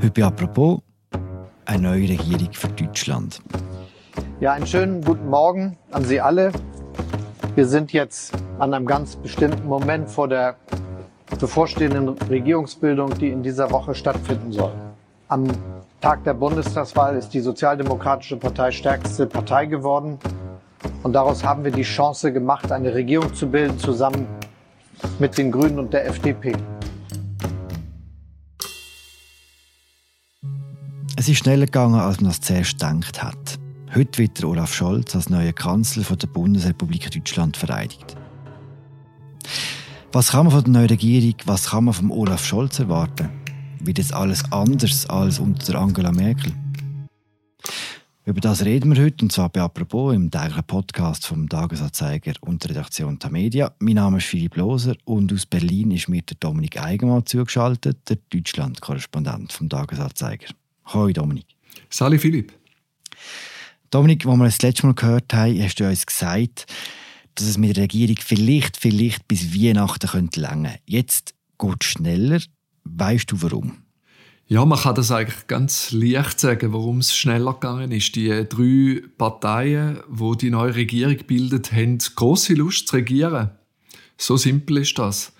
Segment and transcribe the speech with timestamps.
[0.00, 0.80] Bei «Apropos»
[1.64, 3.42] eine neue Regierung für Deutschland.
[4.38, 6.52] Ja, einen schönen guten Morgen an Sie alle.
[7.56, 10.54] Wir sind jetzt an einem ganz bestimmten Moment vor der
[11.40, 14.72] bevorstehenden Regierungsbildung, die in dieser Woche stattfinden soll.
[15.26, 15.48] Am
[16.00, 20.18] Tag der Bundestagswahl ist die Sozialdemokratische Partei stärkste Partei geworden.
[21.02, 24.28] Und daraus haben wir die Chance gemacht, eine Regierung zu bilden, zusammen
[25.18, 26.52] mit den Grünen und der FDP.
[31.20, 33.58] Es ist schneller gegangen, als man das zuerst gedacht hat.
[33.92, 38.14] Heute wird Olaf Scholz als neuer Kanzler der Bundesrepublik Deutschland vereidigt.
[40.12, 43.30] Was kann man von der neuen Regierung, was kann man von Olaf Scholz erwarten?
[43.80, 46.52] Wird jetzt alles anders als unter Angela Merkel?
[48.24, 52.62] Über das reden wir heute, und zwar bei «Apropos» im täglichen Podcast vom Tagesanzeiger und
[52.62, 53.72] der Redaktion Tamedia.
[53.80, 58.18] Mein Name ist Philipp Loser und aus Berlin ist mir der Dominik Eigenmann zugeschaltet, der
[58.30, 60.54] Deutschland-Korrespondent vom Tagesanzeiger.
[60.92, 61.46] Hoi Dominik.
[61.90, 62.52] Sali Philipp.
[63.90, 66.66] Dominik, als wir das letzte Mal gehört haben, hast du uns gesagt,
[67.34, 70.74] dass es mit der Regierung vielleicht, vielleicht bis Weihnachten könnte länger.
[70.86, 72.40] Jetzt geht es schneller.
[72.84, 73.78] Weißt du warum?
[74.46, 78.16] Ja, man kann das eigentlich ganz leicht sagen, warum es schneller gegangen ist.
[78.16, 83.50] Die drei Parteien, wo die, die neue Regierung bildet, haben große Lust zu regieren.
[84.16, 85.32] So simpel ist das.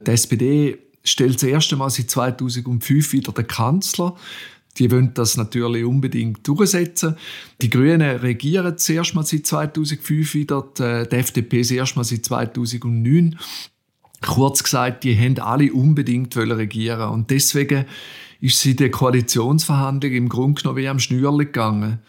[0.00, 4.16] Die SPD stellt das erste Mal seit 2005 wieder den Kanzler.
[4.78, 7.16] Die wollen das natürlich unbedingt durchsetzen.
[7.62, 13.38] Die Grünen regieren zuerst mal seit 2005 wieder, die FDP zuerst mal seit 2009.
[14.20, 17.84] Kurz gesagt, die haben alle unbedingt regieren und deswegen
[18.40, 22.00] ist sie der Koalitionsverhandlung im Grunde genommen wie am Schnürli gegangen.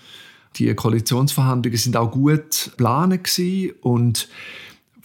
[0.55, 3.39] Die Koalitionsverhandlungen sind auch gut geplant
[3.81, 4.29] und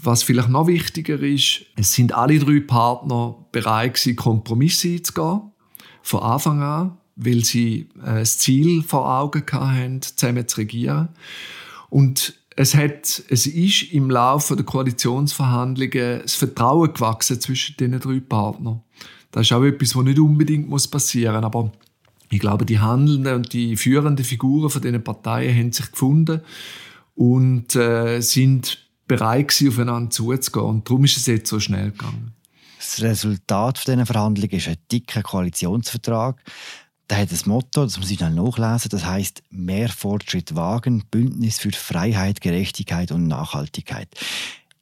[0.03, 5.43] was vielleicht noch wichtiger ist, es sind alle drei Partner bereit gewesen, Kompromisse einzugehen.
[6.03, 11.09] Von Anfang an, weil sie äh, das Ziel vor Augen hatten, zusammen zu regieren.
[11.91, 18.21] Und es, hat, es ist im Laufe der Koalitionsverhandlungen das Vertrauen gewachsen zwischen den drei
[18.21, 18.81] Partnern.
[19.31, 21.45] Das ist auch etwas, was nicht unbedingt passieren muss.
[21.45, 21.73] Aber
[22.31, 26.41] ich glaube, die handelnden und die führenden Figuren von diesen Parteien haben sich gefunden
[27.15, 30.67] und äh, sind bereit gewesen, aufeinander zuzugehen.
[30.67, 32.33] Und darum ist es jetzt so schnell gegangen.
[32.79, 36.43] Das Resultat dieser Verhandlungen ist ein dicker Koalitionsvertrag.
[37.11, 41.59] Der hat das Motto, das muss ich dann nachlesen, das heißt mehr Fortschritt wagen, Bündnis
[41.59, 44.09] für Freiheit, Gerechtigkeit und Nachhaltigkeit.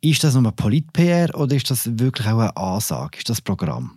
[0.02, 3.16] Ist das ein Polit-PR oder ist das wirklich auch eine Ansage?
[3.16, 3.96] Ist das Programm?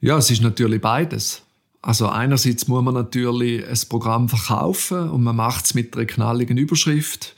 [0.00, 1.42] Ja, es ist natürlich beides.
[1.80, 6.56] Also einerseits muss man natürlich ein Programm verkaufen und man macht es mit einer knalligen
[6.56, 7.36] Überschrift.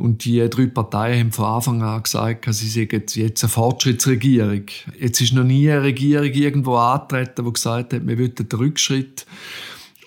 [0.00, 4.62] Und die drei Parteien haben von Anfang an gesagt, sie seien jetzt eine Fortschrittsregierung.
[4.98, 9.26] Jetzt ist noch nie eine Regierung irgendwo angetreten, die gesagt hat, wir wollen den Rückschritt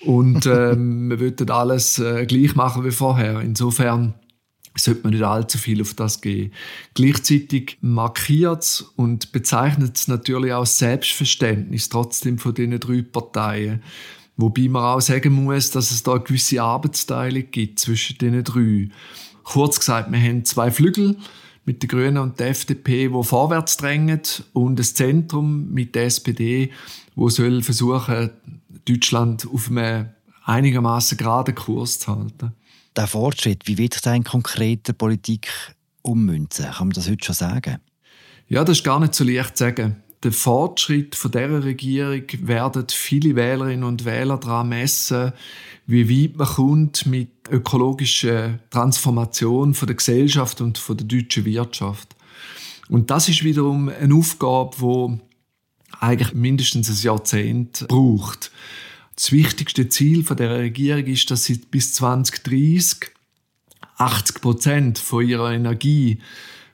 [0.01, 3.41] und ähm, wir wollen alles äh, gleich machen wie vorher.
[3.41, 4.15] Insofern
[4.75, 6.51] sollte man nicht allzu viel auf das gehen.
[6.95, 13.83] Gleichzeitig markiert es und bezeichnet es natürlich auch Selbstverständnis trotzdem von diesen drei Parteien.
[14.37, 18.89] Wobei man auch sagen muss, dass es da eine gewisse Arbeitsteilung gibt zwischen diesen drei.
[19.43, 21.17] Kurz gesagt, wir haben zwei Flügel
[21.65, 24.21] mit den Grünen und der FDP, wo vorwärts drängen
[24.53, 26.71] und das Zentrum mit der SPD,
[27.15, 28.31] wo soll versuchen,
[28.85, 30.09] Deutschland auf einem
[30.43, 32.53] einigermaßen geraden Kurs zu halten
[32.95, 35.49] der Fortschritt, wie wird sich das in konkreter Politik
[36.01, 36.65] ummünzen?
[36.65, 37.77] Kann man das heute schon sagen?
[38.47, 40.03] Ja, das ist gar nicht so leicht zu sagen.
[40.23, 45.33] Der Fortschritt von dieser Regierung werden viele Wählerinnen und Wähler daran messen,
[45.85, 52.15] wie weit man kommt mit ökologischer Transformation von der Gesellschaft und von der deutschen Wirtschaft.
[52.87, 55.19] Und das ist wiederum eine Aufgabe, die
[55.99, 58.51] eigentlich mindestens ein Jahrzehnt braucht.
[59.15, 63.11] Das wichtigste Ziel der Regierung ist, dass sie bis 2030
[63.97, 66.19] 80 Prozent von ihrer Energie,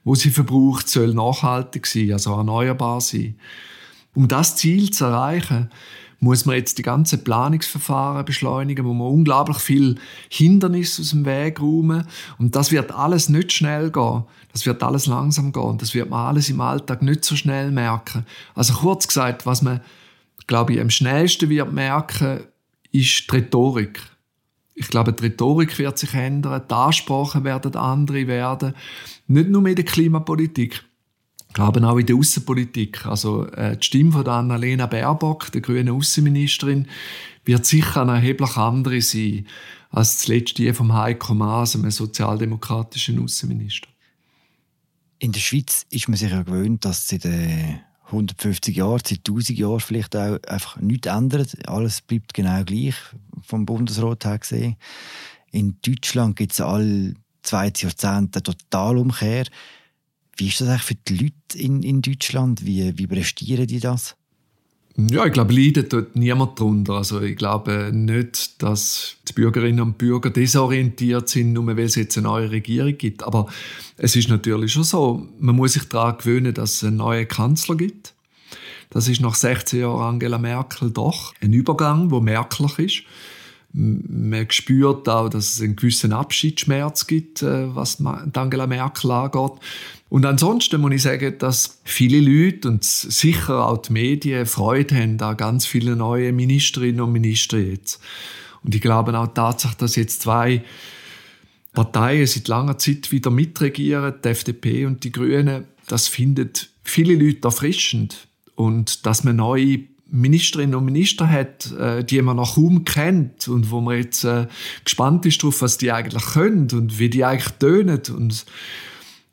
[0.03, 3.35] wo sie verbraucht, soll nachhaltig sein, also erneuerbar sein.
[4.15, 5.69] Um das Ziel zu erreichen,
[6.21, 9.95] muss man jetzt die ganze Planungsverfahren beschleunigen, wo man unglaublich viel
[10.27, 12.05] Hindernis aus dem Weg räumen.
[12.37, 14.23] Und das wird alles nicht schnell gehen.
[14.51, 15.77] Das wird alles langsam gehen.
[15.77, 18.25] Das wird man alles im Alltag nicht so schnell merken.
[18.53, 19.79] Also kurz gesagt, was man
[20.49, 22.41] glaube ich, am schnellsten wird merken,
[22.91, 24.01] ist die Rhetorik.
[24.79, 28.73] Ich glaube, die Rhetorik wird sich ändern, die Ansprachen werden andere werden.
[29.27, 30.85] Nicht nur in der Klimapolitik,
[31.49, 33.05] ich glaube auch in der Außenpolitik.
[33.05, 36.87] Also äh, die Stimme von Annalena Baerbock, der grünen Außenministerin,
[37.43, 39.45] wird sicher eine erheblich andere sein
[39.89, 43.89] als zuletzt die von Heiko Maas, einem sozialdemokratischen Außenminister.
[45.17, 49.19] In der Schweiz ist man sich ja gewöhnt, dass es in der 150 Jahren, seit
[49.19, 51.67] 1000 Jahren vielleicht auch einfach nichts ändert.
[51.67, 52.95] Alles bleibt genau gleich,
[53.41, 54.75] vom Bundesrat her gesehen.
[55.51, 57.13] In Deutschland gibt es alle
[57.43, 59.45] zwei Jahrzehnte eine Totalumkehr.
[60.37, 62.65] Wie ist das eigentlich für die Leute in, in Deutschland?
[62.65, 64.15] Wie, wie prestieren die das?
[64.97, 66.93] Ja, ich glaube, leidet dort niemand darunter.
[66.95, 72.17] Also ich glaube nicht, dass die Bürgerinnen und Bürger desorientiert sind, nur weil es jetzt
[72.17, 73.23] eine neue Regierung gibt.
[73.23, 73.47] Aber
[73.97, 77.75] es ist natürlich schon so, man muss sich daran gewöhnen, dass es einen neuen Kanzler
[77.75, 78.13] gibt.
[78.89, 83.03] Das ist nach 16 Jahren Angela Merkel doch ein Übergang, wo merklich ist.
[83.71, 89.59] Man spürt auch, dass es einen gewissen Abschiedsschmerz gibt, äh, was Angela Merkel angeht.
[90.09, 95.21] Und ansonsten muss ich sagen, dass viele Leute und sicher auch die Medien Freude haben
[95.21, 98.01] an ganz viele neue Ministerinnen und Minister jetzt.
[98.63, 100.63] Und ich glaube auch tatsächlich, dass jetzt zwei
[101.73, 107.47] Parteien seit langer Zeit wieder mitregieren, die FDP und die Grünen, das findet viele Leute
[107.47, 108.27] erfrischend.
[108.55, 113.71] Und dass man neue Ministerinnen und Minister hat, äh, die man noch kaum kennt und
[113.71, 114.47] wo man jetzt äh,
[114.83, 118.45] gespannt ist darauf, was die eigentlich können und wie die eigentlich tönen und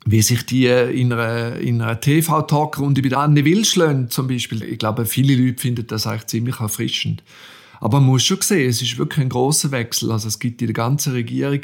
[0.05, 4.63] wie sich die in einer, in einer TV-Talkrunde bei Anne Will schlagen, zum Beispiel.
[4.63, 7.23] Ich glaube, viele Leute finden das eigentlich ziemlich erfrischend.
[7.79, 10.11] Aber man muss schon sehen, es ist wirklich ein großer Wechsel.
[10.11, 11.61] Also es gibt in der ganzen Regierung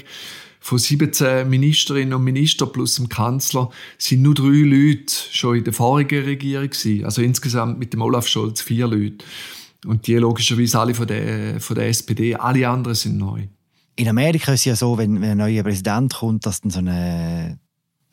[0.60, 5.74] von 17 Ministerinnen und Ministern plus dem Kanzler sind nur drei Leute schon in der
[5.74, 7.04] vorigen Regierung gewesen.
[7.04, 9.26] Also insgesamt mit dem Olaf Scholz vier Leute.
[9.86, 12.36] Und die logischerweise alle von der, von der SPD.
[12.36, 13.48] Alle anderen sind neu.
[13.98, 16.80] In Amerika ist es ja so, wenn, wenn ein neuer Präsident kommt, dass dann so
[16.80, 17.60] eine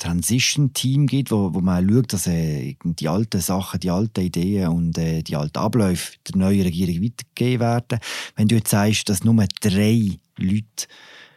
[0.00, 4.98] Transition-Team gibt, wo, wo man schaut, dass äh, die alten Sachen, die alten Ideen und
[4.98, 8.00] äh, die alten Abläufe der neuen Regierung weitergegeben werden.
[8.34, 10.86] Wenn du jetzt sagst, dass nur drei Leute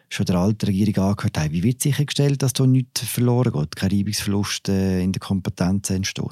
[0.09, 3.91] schon der alten Regierung angehört haben, wie wird sichergestellt, dass da nichts verloren geht, kein
[3.91, 6.25] Reibungsverlust äh, in der Kompetenz entsteht?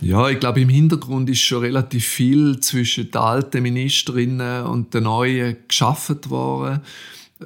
[0.00, 5.04] Ja, ich glaube, im Hintergrund ist schon relativ viel zwischen den alten Ministerinnen und den
[5.04, 6.80] neuen geschaffen worden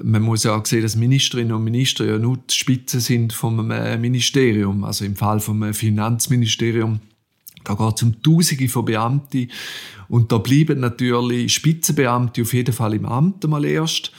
[0.00, 3.70] man muss ja auch sehen, dass Ministerinnen und Minister ja nur die Spitze sind vom
[3.70, 4.84] äh, Ministerium.
[4.84, 7.00] Also im Fall vom äh, Finanzministerium,
[7.64, 9.50] da geht es um Tausende von Beamten.
[10.08, 14.12] Und da bleiben natürlich Spitzenbeamte auf jeden Fall im Amt einmal erst.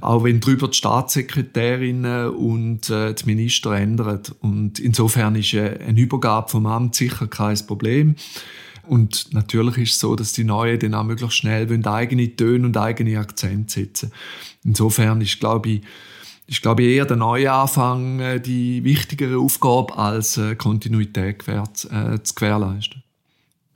[0.00, 4.20] Auch wenn drüber die Staatssekretärinnen und äh, die Minister ändern.
[4.40, 8.16] Und insofern ist äh, eine Übergabe vom Amt sicher kein Problem.
[8.86, 12.76] Und natürlich ist es so, dass die Neuen dann auch möglichst schnell eigene Töne und
[12.76, 14.12] eigene Akzente setzen
[14.64, 15.82] Insofern ist, glaube ich,
[16.46, 22.34] ist, glaube ich, eher der Neuanfang äh, die wichtigere Aufgabe, als äh, Kontinuität äh, zu
[22.34, 23.02] gewährleisten.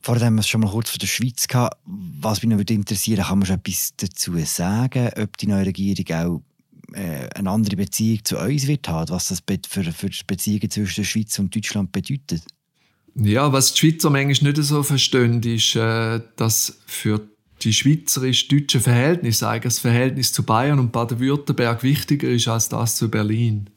[0.03, 1.77] Vorher haben wir es schon mal kurz von der Schweiz gehabt.
[1.85, 6.43] Was mich noch interessieren kann man schon etwas dazu sagen, ob die neue Regierung auch
[6.95, 11.03] äh, eine andere Beziehung zu uns wird haben, was das für, für die Beziehungen zwischen
[11.03, 12.43] der Schweiz und Deutschland bedeutet?
[13.15, 17.29] Ja, was die Schweizer manchmal nicht so verstehen, ist, äh, dass für
[17.63, 23.11] die schweizerisch-deutschen Verhältnisse eigentlich das Verhältnis zu Bayern und Baden-Württemberg wichtiger ist als das zu
[23.11, 23.71] Berlin.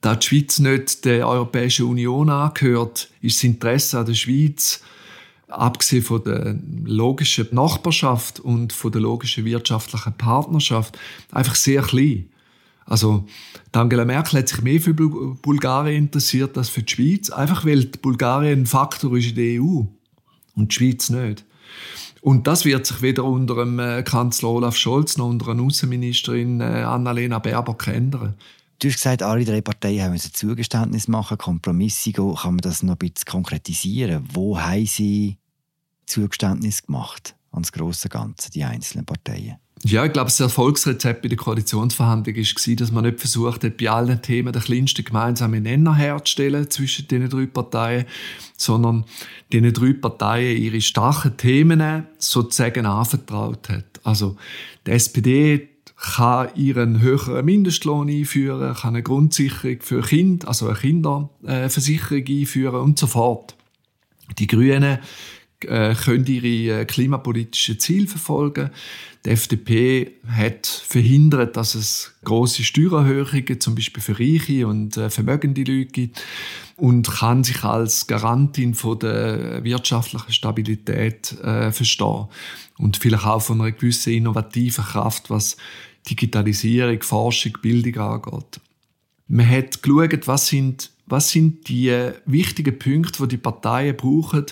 [0.00, 4.82] Da die Schweiz nicht der Europäischen Union angehört, ist das Interesse an der Schweiz,
[5.48, 10.98] abgesehen von der logischen Nachbarschaft und von der logischen wirtschaftlichen Partnerschaft,
[11.30, 12.28] einfach sehr klein.
[12.86, 13.24] Also,
[13.72, 18.60] Angela Merkel hat sich mehr für Bulgarien interessiert als für die Schweiz, einfach weil Bulgarien
[18.60, 19.84] ein Faktor ist in der EU
[20.54, 21.44] und die Schweiz nicht.
[22.24, 26.62] Und das wird sich weder unter dem äh, Kanzler Olaf Scholz noch unter einer Außenministerin
[26.62, 28.34] äh, Annalena Baerbock ändern.
[28.78, 32.34] Du hast gesagt, alle drei Parteien haben ein Zugeständnis machen, Kompromisse gehen.
[32.34, 34.26] Kann man das noch ein bisschen konkretisieren?
[34.32, 35.36] Wo haben sie
[36.06, 39.58] Zugeständnis gemacht ans grosse Ganze, die einzelnen Parteien?
[39.86, 43.90] Ja, ich glaube, das Erfolgsrezept bei der Koalitionsverhandlung war, dass man nicht versucht hat, bei
[43.90, 48.06] allen Themen den kleinsten gemeinsamen Nenner herzustellen zwischen den drei Parteien,
[48.56, 49.04] sondern
[49.52, 54.00] den drei Parteien ihre starken Themen sozusagen anvertraut hat.
[54.04, 54.36] Also,
[54.86, 62.24] die SPD kann ihren höheren Mindestlohn einführen, kann eine Grundsicherung für Kinder, also eine Kinderversicherung
[62.26, 63.54] einführen und so fort.
[64.38, 64.98] Die Grünen
[65.62, 68.70] äh, können ihre äh, klimapolitischen Ziele verfolgen.
[69.24, 75.62] Die FDP hat verhindert, dass es große Steuererhöhungen, zum Beispiel für reiche und äh, vermögende
[75.62, 76.22] Leute gibt
[76.76, 82.26] und kann sich als Garantin von der wirtschaftlichen Stabilität äh, verstehen
[82.78, 85.56] und vielleicht auch von einer gewissen innovativen Kraft, was
[86.08, 88.60] Digitalisierung, Forschung, Bildung angeht.
[89.26, 94.46] Man hat geschaut, was sind, was sind die wichtigen Punkte, die die Parteien brauchen,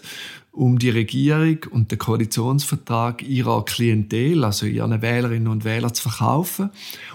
[0.52, 6.71] um die Regierung und den Koalitionsvertrag ihrer Klientel, also ihren Wählerinnen und Wählern zu verkaufen.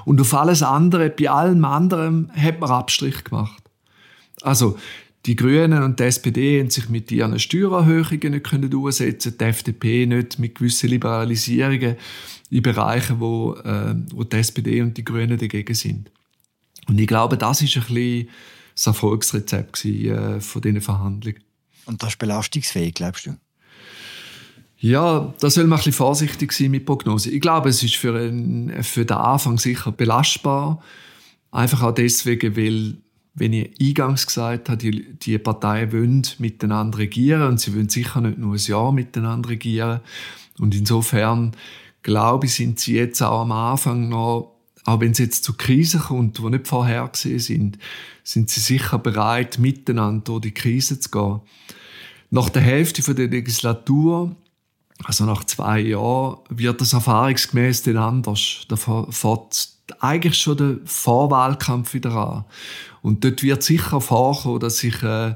[0.06, 3.63] Und auf alles andere, bei allem anderen, hat man Abstrich gemacht.
[4.41, 4.77] Also,
[5.27, 10.06] Die Grünen und die SPD haben sich mit ihren Steuererhöhungen nicht können durchsetzen, die FDP
[10.06, 11.98] nicht mit gewissen Liberalisierungen
[12.50, 16.10] in Bereichen, wo, äh, wo die SPD und die Grünen dagegen sind.
[16.88, 18.29] Und ich glaube, das ist ein bisschen
[18.74, 21.41] das Erfolgsrezept äh, von diesen Verhandlungen.
[21.88, 23.36] Und das ist belastungsfähig, glaubst du?
[24.79, 27.32] Ja, da soll man ein bisschen vorsichtig sein mit Prognose.
[27.32, 30.84] Ich glaube, es ist für, einen, für den Anfang sicher belastbar.
[31.50, 32.98] Einfach auch deswegen, weil,
[33.34, 38.22] wenn ich eingangs gesagt habe, die, die Parteien wollen miteinander regieren und sie wollen sicher
[38.22, 40.01] nicht nur ein Jahr miteinander regieren.
[40.60, 41.56] Und insofern,
[42.03, 44.57] glaube ich, sind sie jetzt auch am Anfang noch
[44.88, 47.77] auch wenn es jetzt zu Krisen kommt, die nicht vorhergesehen sind,
[48.24, 51.41] sind sie sicher bereit, miteinander durch die Krise zu gehen.
[52.29, 54.34] Nach der Hälfte der Legislatur,
[55.03, 58.65] also nach zwei Jahren, wird das erfahrungsgemäß dann anders.
[58.70, 62.46] Da fährt eigentlich schon der Vorwahlkampf wieder an.
[63.01, 65.36] Und dort wird sicher vorkommen, dass sich äh,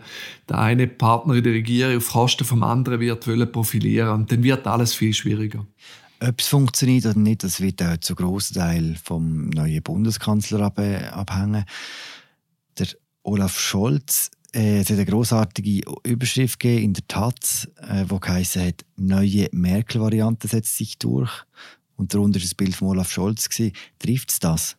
[0.50, 4.66] der eine Partner in der Regierung auf Kosten vom anderen wird profilieren und dann wird
[4.66, 5.66] alles viel schwieriger.
[6.24, 11.66] Ob es funktioniert oder nicht, das wird auch zu grossen Teil vom neuen Bundeskanzler abhängen.
[12.78, 12.88] Der
[13.24, 18.86] Olaf Scholz äh, hat eine grossartige Überschrift gegeben in der Taz, äh, wo geheißen hat,
[18.98, 21.32] neue Merkel-Variante setzt sich durch.
[21.96, 23.50] Und darunter war das Bild von Olaf Scholz.
[23.98, 24.78] Trifft es das?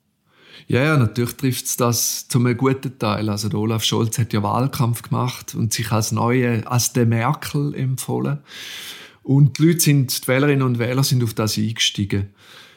[0.69, 3.29] Ja, ja, natürlich trifft es das zu einem guten Teil.
[3.29, 7.75] Also der Olaf Scholz hat ja Wahlkampf gemacht und sich als neue, als der Merkel
[7.75, 8.39] empfohlen.
[9.23, 12.31] Und die Leute sind, die Wählerinnen und Wähler sind auf das eingestiegen.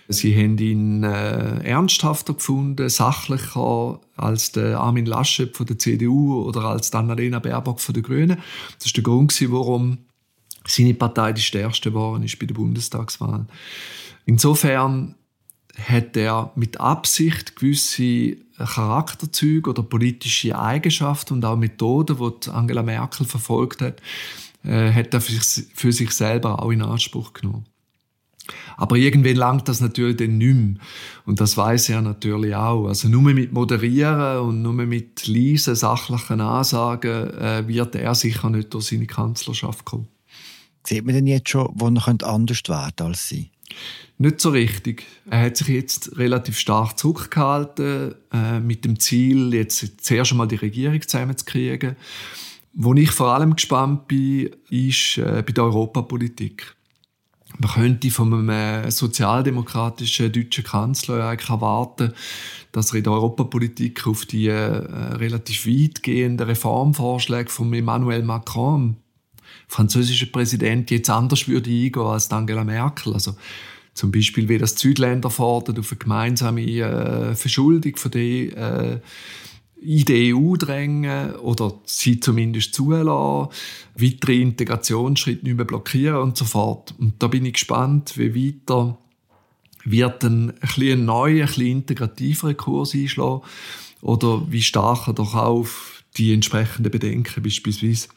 [0.08, 6.66] Sie haben ihn äh, ernsthafter gefunden, sachlicher als der Armin Laschet von der CDU oder
[6.66, 8.38] als Annalena Baerbock von den Grünen.
[8.78, 9.98] Das ist der Grund, warum
[10.68, 11.90] seine Partei die stärkste
[12.24, 13.48] ist bei der Bundestagswahl.
[14.26, 15.16] Insofern
[15.78, 23.26] hat er mit Absicht gewisse Charakterzüge oder politische Eigenschaften und auch Methoden, die Angela Merkel
[23.26, 24.02] verfolgt hat,
[24.66, 27.66] äh, hat er für sich, für sich selber auch in Anspruch genommen.
[28.78, 30.76] Aber irgendwann langt das natürlich dann nicht mehr.
[31.26, 32.88] Und das weiß er natürlich auch.
[32.88, 38.74] Also nur mit Moderieren und nur mit leisen, sachlichen Ansagen äh, wird er sicher nicht
[38.74, 40.08] durch seine Kanzlerschaft kommen.
[40.86, 43.50] Sieht man denn jetzt schon, wo er anders werden als sie?
[44.18, 45.04] Nicht so richtig.
[45.30, 50.56] Er hat sich jetzt relativ stark zurückgehalten, äh, mit dem Ziel, jetzt zuerst einmal die
[50.56, 51.96] Regierung zusammenzukriegen.
[52.78, 56.76] Wo ich vor allem gespannt bin, ist äh, bei der Europapolitik.
[57.58, 62.14] Man könnte von einem äh, sozialdemokratischen deutschen Kanzler eigentlich erwarten,
[62.74, 68.98] dass er in der Europapolitik auf die äh, relativ weitgehenden Reformvorschläge von Emmanuel Macron,
[69.70, 73.14] französischer Präsident, jetzt anders würde eingehen als Angela Merkel.
[73.14, 73.36] Also
[73.94, 79.00] zum Beispiel, wie das die Südländer fordern, auf eine gemeinsame äh, Verschuldung von den äh,
[79.86, 83.54] in die EU drängen oder sie zumindest zulassen,
[83.96, 86.94] weitere Integrationsschritte nicht mehr blockieren und so fort.
[86.98, 88.98] Und da bin ich gespannt, wie weiter
[89.84, 93.42] wird ein, ein, ein neuer, ein bisschen integrativer Kurs einschlagen
[94.02, 98.08] oder wie stark er doch auf die entsprechenden Bedenken beispielsweise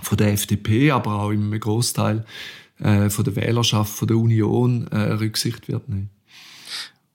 [0.00, 2.24] von der FDP, aber auch im Großteil
[2.78, 6.10] äh, von der Wählerschaft von der Union äh, Rücksicht wird nehmen.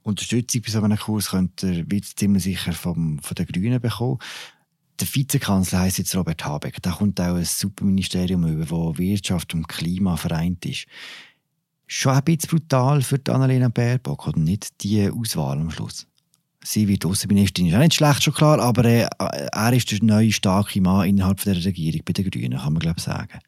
[0.08, 4.20] Unterstützung bei so einem Kurs könnte er ziemlich sicher vom, von den Grünen bekommen.
[5.00, 6.82] Der Vizekanzler heisst jetzt Robert Habeck.
[6.82, 10.86] Da kommt auch ein Superministerium über, wo Wirtschaft und Klima vereint ist.
[11.86, 16.08] Schon ein bisschen brutal für die Annalena Baerbock, oder nicht, die Auswahl am Schluss?
[16.64, 20.34] Sie wird Außenministerin, ist auch nicht schlecht, schon klar, aber äh, er ist der neue
[20.34, 23.40] starke Mann innerhalb der Regierung bei den Grünen, kann man glaube ich sagen.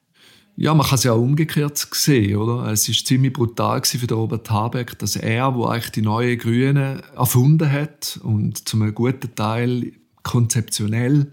[0.62, 2.70] Ja, man kann es ja auch umgekehrt sehen, oder?
[2.70, 7.72] Es ist ziemlich brutal für Robert Habeck, dass er, wo eigentlich die neue Grünen erfunden
[7.72, 11.28] hat und zum guten Teil konzeptionell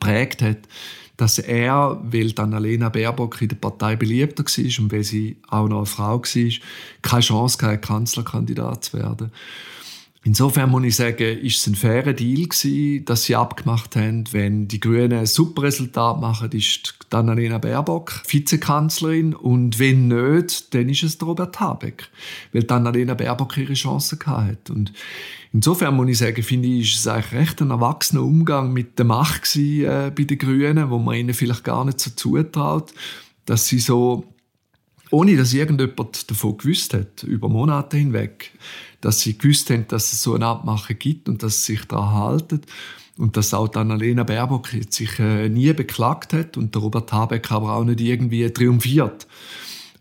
[0.00, 0.58] prägt hat,
[1.16, 5.68] dass er, weil dann Alena Baerbock in der Partei beliebter war und weil sie auch
[5.68, 6.52] noch eine Frau war,
[7.02, 9.30] keine Chance hatte, Kanzlerkandidat zu werden.
[10.24, 14.68] Insofern muss ich sagen, ist es ein fairer Deal gewesen, dass sie abgemacht haben, wenn
[14.68, 20.88] die Grünen ein super Resultat machen, ist dann Annalena Baerbock Vizekanzlerin und wenn nicht, dann
[20.88, 22.08] ist es Robert Habeck,
[22.52, 24.70] weil dann Annalena Baerbock ihre Chance hat.
[24.70, 24.92] Und
[25.52, 29.06] insofern muss ich sagen, finde ich, ist es eigentlich recht ein erwachsener Umgang mit der
[29.06, 32.94] Macht gewesen, äh, bei den Grünen, wo man ihnen vielleicht gar nicht so zutraut,
[33.44, 34.32] dass sie so
[35.10, 38.50] ohne dass irgendjemand davon gewusst hat, über Monate hinweg,
[39.02, 42.14] dass sie gewusst haben, dass es so eine Abmache gibt und dass sie sich daran
[42.14, 42.62] halten.
[43.18, 47.74] Und dass auch Annalena Baerbock sich äh, nie beklagt hat und der Robert Habeck aber
[47.74, 49.26] auch nicht irgendwie triumphiert.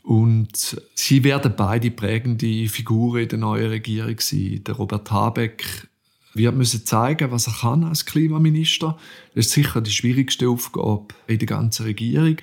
[0.02, 4.62] Und sie werden beide prägende Figuren in der neuen Regierung sein.
[4.66, 5.88] Der Robert Habeck
[6.34, 8.98] wird müssen zeigen, was er kann als Klimaminister.
[9.36, 12.38] Das ist sicher die schwierigste Aufgabe in der ganzen Regierung.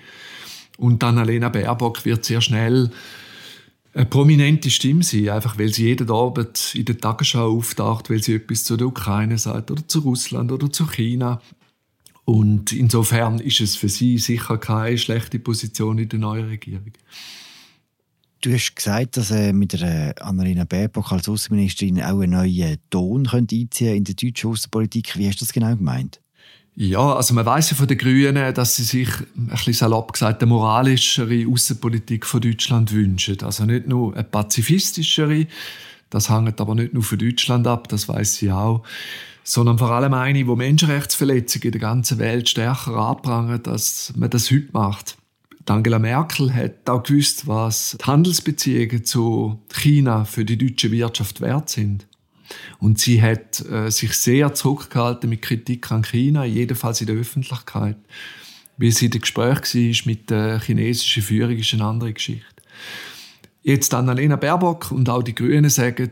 [0.77, 2.91] Und dann Alena Baerbock wird sehr schnell
[3.99, 8.35] eine prominente Stimme sein, einfach weil sie jeden Abend in der Tagesschau auftaucht, weil sie
[8.35, 11.43] etwas zu der Ukraine sagt oder zu Russland oder zu China.
[12.25, 16.93] Und insofern ist es für sie sicher keine schlechte Position in der neuen Regierung.
[18.40, 23.26] Du hast gesagt, dass äh, mit der Annalena Baerbock als Außenministerin auch einen neuen Ton
[23.26, 25.19] könnte einziehen in der deutschen Außenpolitik.
[25.19, 26.21] Wie hast du das genau gemeint?
[26.80, 30.42] Ja, also man weiß ja von den Grünen, dass sie sich, ein bisschen salopp gesagt,
[30.42, 33.42] eine moralischere Außenpolitik von Deutschland wünschen.
[33.42, 35.49] Also nicht nur eine pazifistischere,
[36.08, 38.85] das hängt aber nicht nur von Deutschland ab, das weiß sie auch,
[39.42, 44.49] sondern vor allem eine, wo Menschenrechtsverletzungen in der ganzen Welt stärker anprangert, als man das
[44.52, 45.16] heute macht.
[45.66, 51.70] Angela Merkel hat auch gewusst, was die Handelsbeziehungen zu China für die deutsche Wirtschaft wert
[51.70, 52.06] sind.
[52.78, 57.97] Und sie hat äh, sich sehr zurückgehalten mit Kritik an China, jedenfalls in der Öffentlichkeit.
[58.76, 62.45] Wie sie in dem Gespräch war mit der chinesischen Führung, ist eine andere Geschichte.
[63.62, 66.11] Jetzt Annalena Baerbock und auch die Grünen sagen,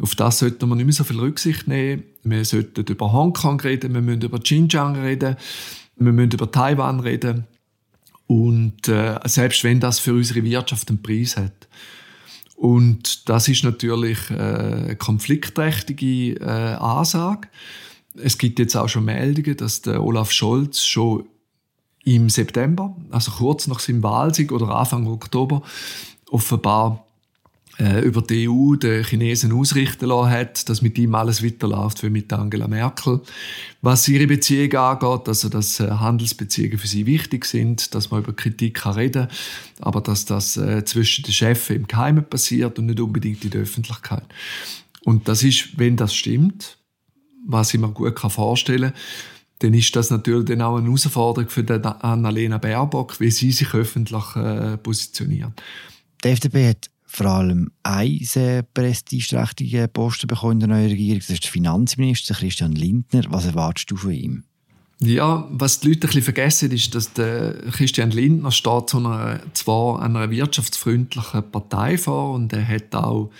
[0.00, 2.02] auf das sollten wir nicht mehr so viel Rücksicht nehmen.
[2.24, 5.36] Wir sollten über Hongkong reden, wir müssen über Xinjiang reden,
[5.96, 7.46] wir müssen über Taiwan reden.
[8.26, 11.68] Und äh, selbst wenn das für unsere Wirtschaft einen Preis hat.
[12.58, 17.46] Und das ist natürlich äh, eine konfliktträchtige äh, Ansage.
[18.20, 21.24] Es gibt jetzt auch schon Meldungen, dass der Olaf Scholz schon
[22.02, 25.62] im September, also kurz nach seinem Wahlsieg oder Anfang Oktober,
[26.30, 27.06] offenbar
[27.78, 32.10] äh, über die EU den Chinesen ausrichten lassen hat, dass mit ihm alles weiterläuft wie
[32.10, 33.20] mit Angela Merkel.
[33.82, 38.32] Was ihre Beziehungen angeht, also dass äh, Handelsbeziehungen für sie wichtig sind, dass man über
[38.32, 39.28] Kritik kann reden
[39.80, 43.62] aber dass das äh, zwischen den Chefs im Geheimen passiert und nicht unbedingt in der
[43.62, 44.24] Öffentlichkeit.
[45.04, 46.78] Und das ist, wenn das stimmt,
[47.46, 49.00] was ich mir gut vorstellen kann,
[49.60, 51.64] dann ist das natürlich dann auch eine Herausforderung für
[52.02, 55.52] Annalena Baerbock, wie sie sich öffentlich äh, positioniert.
[56.22, 61.20] Die FDP hat vor allem einen sehr prestigeträchtigen Posten bekommen in der neuen Regierung.
[61.20, 63.24] Das ist der Finanzminister Christian Lindner.
[63.30, 64.44] Was erwartest du von ihm?
[65.00, 69.40] Ja, was die Leute ein bisschen vergessen, ist, dass der Christian Lindner steht zu einer,
[69.54, 73.30] zwar einer wirtschaftsfreundlichen Partei vor und er hat auch,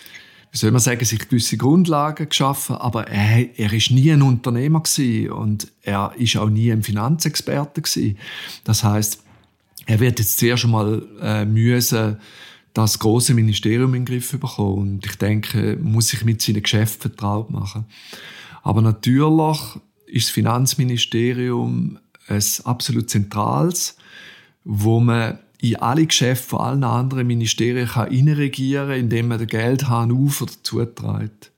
[0.52, 4.83] wie soll man sagen, sich gewisse Grundlagen geschaffen, aber er, er ist nie ein Unternehmer
[4.83, 8.16] gewesen und er ist auch nie ein Finanzexperte gewesen.
[8.64, 9.22] Das heißt,
[9.87, 12.18] er wird jetzt zuerst einmal äh, müssen
[12.83, 14.79] das große Ministerium in den Griff bekommen.
[14.79, 17.87] Und ich denke, muss sich mit seinen Geschäften vertraut machen.
[18.62, 19.59] Aber natürlich
[20.07, 23.97] ist das Finanzministerium ein absolut zentrales,
[24.64, 29.49] wo man in alle Geschäfte von allen anderen Ministerien kann regieren kann, indem man den
[29.49, 31.51] Geldhahn auf- oder zutreibt.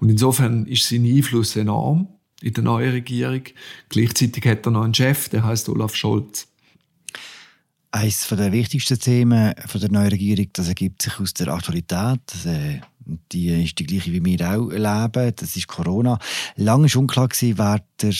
[0.00, 2.08] Und insofern ist sein Einfluss enorm
[2.40, 3.42] in der neuen Regierung.
[3.88, 6.48] Gleichzeitig hat er noch einen Chef, der heißt Olaf Scholz.
[7.94, 12.20] Eines der wichtigsten Themen der neuen Regierung, das ergibt sich aus der Aktualität.
[12.24, 12.80] Das, äh,
[13.32, 15.32] die ist die gleiche, wie wir auch leben.
[15.36, 16.18] Das ist Corona.
[16.56, 18.14] Lange war unklar, wer der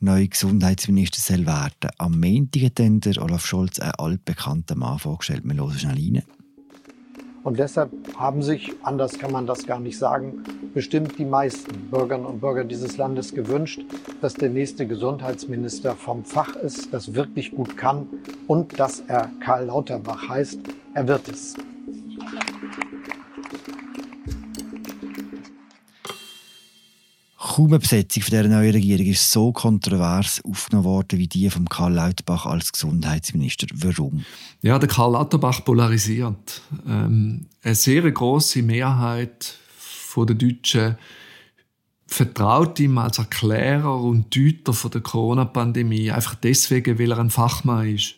[0.00, 1.90] neue Gesundheitsminister soll werden.
[1.98, 5.42] Am Montag hat dann der Olaf Scholz einen altbekannten Mann vorgestellt.
[5.44, 6.22] Wir hören schnell rein.
[7.46, 10.42] Und deshalb haben sich, anders kann man das gar nicht sagen,
[10.74, 13.82] bestimmt die meisten Bürgerinnen und Bürger dieses Landes gewünscht,
[14.20, 18.08] dass der nächste Gesundheitsminister vom Fach ist, das wirklich gut kann
[18.48, 20.58] und dass er Karl Lauterbach heißt.
[20.94, 21.54] Er wird es.
[27.56, 31.66] Kaum eine Besetzung von dieser neuen Regierung ist so kontrovers aufgenommen worden wie die von
[31.66, 33.66] Karl Lauterbach als Gesundheitsminister.
[33.72, 34.26] Warum?
[34.60, 36.60] Ja, der Karl Lauterbach polarisiert.
[36.86, 39.54] Ähm, eine sehr große Mehrheit
[40.14, 40.96] der Deutschen
[42.06, 47.88] vertraut ihm als Erklärer und Deuter von der Corona-Pandemie einfach deswegen, weil er ein Fachmann
[47.88, 48.16] ist.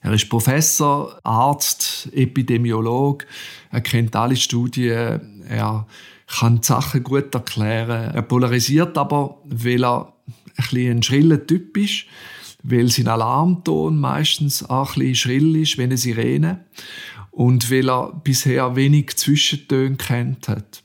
[0.00, 3.24] Er ist Professor, Arzt, Epidemiolog.
[3.70, 5.44] Er kennt alle Studien.
[5.48, 5.86] Er
[6.28, 8.14] kann die Sachen gut erklären.
[8.14, 12.04] Er polarisiert aber, weil er ein, bisschen ein schriller Typ ist,
[12.62, 16.64] weil sein Alarmton meistens auch ein bisschen schrill ist, wie eine Sirene
[17.30, 20.82] und weil er bisher wenig Zwischentöne kennt hat.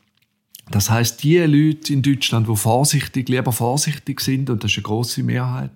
[0.71, 4.83] Das heißt, die Leute in Deutschland, die vorsichtig, lieber vorsichtig sind, und das ist eine
[4.83, 5.71] große Mehrheit,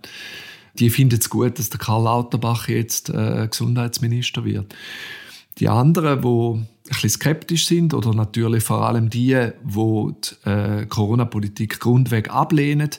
[0.79, 4.73] die finden es gut, dass der Karl Lauterbach jetzt äh, Gesundheitsminister wird.
[5.59, 10.13] Die anderen, die ein skeptisch sind oder natürlich vor allem die, die
[10.45, 12.89] die äh, Corona-Politik grundweg ablehnen,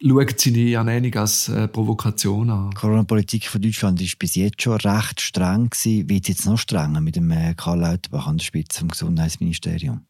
[0.00, 2.70] schauen sie die Ernennung als äh, Provokation an.
[2.70, 5.70] Die Corona-Politik von Deutschland war bis jetzt schon recht streng.
[5.72, 10.02] Wird es jetzt noch strenger mit dem äh, Karl Lauterbach an der Spitze vom Gesundheitsministerium?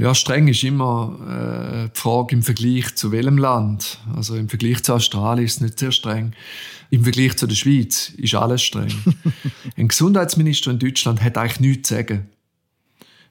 [0.00, 3.98] Ja, streng ist immer äh, die Frage im Vergleich zu welchem Land.
[4.16, 6.32] Also im Vergleich zu Australien ist es nicht sehr streng.
[6.88, 8.94] Im Vergleich zu der Schweiz ist alles streng.
[9.76, 12.30] Ein Gesundheitsminister in Deutschland hat eigentlich nichts zu sagen.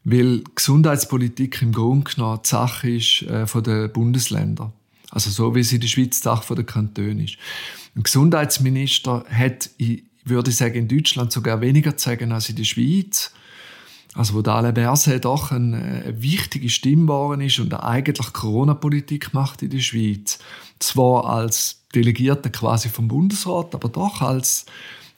[0.03, 4.71] Weil Gesundheitspolitik im Grunde genommen die Sache ist äh, von den Bundesländern.
[5.09, 7.37] Also so wie sie in der Schweiz die Sache von den Kantonen ist.
[7.95, 12.65] Ein Gesundheitsminister hat, ich würde sagen, in Deutschland sogar weniger zu sagen als in der
[12.65, 13.33] Schweiz
[14.15, 19.61] also wo Alain Berset doch eine, eine wichtige Stimme geworden ist und eigentlich Corona-Politik macht
[19.61, 20.39] in der Schweiz.
[20.79, 24.65] Zwar als Delegierter quasi vom Bundesrat, aber doch als,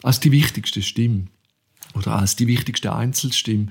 [0.03, 1.27] als die wichtigste Stimme.
[1.93, 3.67] Oder als die wichtigste Einzelstimme.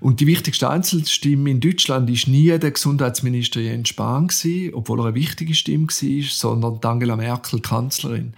[0.00, 5.06] Und die wichtigste Einzelstimme in Deutschland ist nie der Gesundheitsminister Jens Spahn gewesen, obwohl er
[5.06, 8.32] eine wichtige Stimme war, sondern Angela Merkel, Kanzlerin.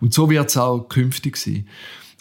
[0.00, 1.66] Und so wird es auch künftig sein.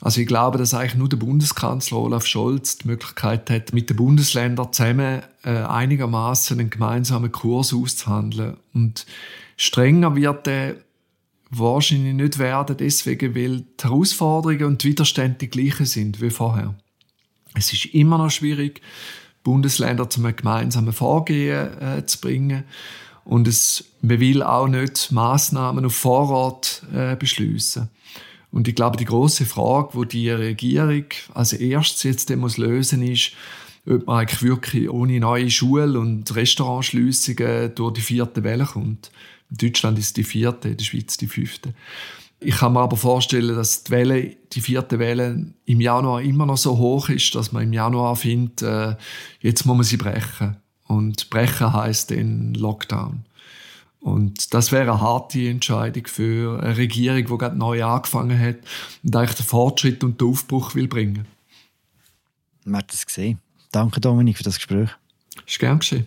[0.02, 3.98] Also ich glaube, dass eigentlich nur der Bundeskanzler Olaf Scholz die Möglichkeit hat, mit den
[3.98, 8.58] Bundesländern zusammen äh, einigermaßen einen gemeinsamen Kurs auszuhandeln.
[8.74, 9.06] Und
[9.56, 10.76] strenger wird er
[11.50, 16.76] wahrscheinlich nicht werden, deswegen, weil die Herausforderungen und die Widerstände die gleichen sind wie vorher.
[17.54, 18.82] Es ist immer noch schwierig,
[19.44, 22.66] Bundesländer zu einem gemeinsamen Vorgehen äh, zu bringen.
[23.24, 27.90] Und es, man will auch nicht Maßnahmen auf Vorrat äh, beschließen.
[28.56, 33.34] Und ich glaube, die große Frage, wo die Regierung als erstes jetzt muss lösen ist,
[33.86, 39.12] ob man eigentlich wirklich ohne neue Schul- und Restaurantschliessungen durch die vierte Welle kommt.
[39.52, 41.74] In Deutschland ist die vierte, in der Schweiz die fünfte.
[42.40, 46.58] Ich kann mir aber vorstellen, dass die Welle, die vierte Welle im Januar immer noch
[46.58, 48.96] so hoch ist, dass man im Januar findet, äh,
[49.42, 50.56] jetzt muss man sie brechen.
[50.88, 53.26] Und brechen heißt den Lockdown.
[54.06, 58.58] Und das wäre eine harte Entscheidung für eine Regierung, die gerade neu angefangen hat
[59.04, 61.26] und eigentlich den Fortschritt und den Aufbruch will bringen.
[62.66, 63.40] Man hat es gesehen.
[63.72, 64.92] Danke, Dominik, für das Gespräch.
[65.48, 66.06] Ist gern geschehen.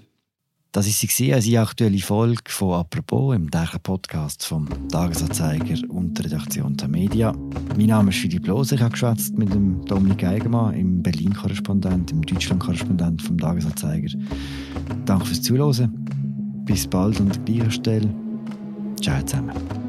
[0.71, 6.27] Das ist sie eine aktuelle Folge von «Apropos» im täglichen Podcast vom Tagesanzeiger und der
[6.27, 7.33] Redaktion der Media.
[7.77, 8.77] Mein Name ist Philipp Loser.
[8.77, 14.17] Ich habe geschwätzt mit dem Dominik Eigenmann, im Berlin-Korrespondent, im Deutschland-Korrespondent vom Tagesanzeiger.
[15.05, 16.28] Danke fürs Zuhören.
[16.69, 18.09] Bis bald an der gleichen Stelle.
[19.01, 19.88] Ciao zusammen.